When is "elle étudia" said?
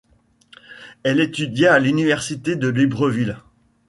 1.03-1.75